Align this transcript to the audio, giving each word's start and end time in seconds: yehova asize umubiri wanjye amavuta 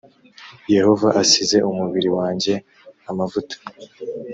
yehova 0.75 1.07
asize 1.21 1.57
umubiri 1.69 2.09
wanjye 2.17 2.53
amavuta 3.09 3.55